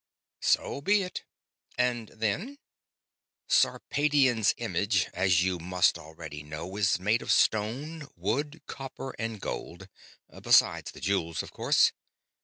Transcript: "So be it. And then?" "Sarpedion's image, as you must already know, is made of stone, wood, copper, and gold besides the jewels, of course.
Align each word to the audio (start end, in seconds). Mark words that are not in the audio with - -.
"So 0.41 0.81
be 0.81 1.03
it. 1.03 1.25
And 1.77 2.07
then?" 2.07 2.57
"Sarpedion's 3.47 4.55
image, 4.57 5.07
as 5.13 5.43
you 5.43 5.59
must 5.59 5.99
already 5.99 6.41
know, 6.41 6.75
is 6.77 6.99
made 6.99 7.21
of 7.21 7.31
stone, 7.31 8.07
wood, 8.15 8.63
copper, 8.65 9.11
and 9.19 9.39
gold 9.39 9.89
besides 10.41 10.89
the 10.89 11.01
jewels, 11.01 11.43
of 11.43 11.51
course. 11.51 11.91